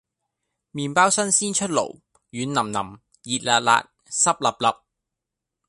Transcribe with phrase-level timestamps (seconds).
[0.73, 2.01] 麵包新鮮出爐
[2.31, 4.81] 軟腍腍熱辣辣濕 𣲷𣲷